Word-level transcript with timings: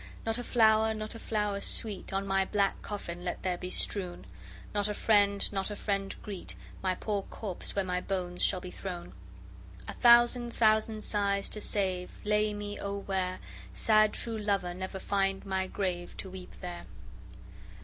Not 0.25 0.39
a 0.39 0.43
flower, 0.43 0.95
not 0.95 1.13
a 1.13 1.19
flower 1.19 1.61
sweet, 1.61 2.11
On 2.11 2.25
my 2.25 2.43
black 2.43 2.81
coffin 2.81 3.23
let 3.23 3.43
there 3.43 3.59
be 3.59 3.69
strewn: 3.69 4.25
Not 4.73 4.87
a 4.87 4.95
friend, 4.95 5.47
not 5.53 5.69
a 5.69 5.75
friend 5.75 6.15
greet 6.23 6.55
My 6.81 6.95
poor 6.95 7.21
corpse, 7.21 7.75
where 7.75 7.85
my 7.85 8.01
bones 8.01 8.41
shall 8.43 8.61
be 8.61 8.71
thrown. 8.71 9.13
A 9.87 9.93
thousand 9.93 10.55
thousand 10.55 11.03
sighs 11.03 11.49
to 11.51 11.61
save, 11.61 12.09
lay 12.25 12.51
me 12.51 12.79
O 12.79 12.97
where 12.97 13.37
Sad 13.73 14.13
true 14.13 14.39
lover 14.39 14.73
never 14.73 14.97
find 14.97 15.45
my 15.45 15.67
grave, 15.67 16.17
to 16.17 16.31
weep 16.31 16.53
there! 16.61 16.87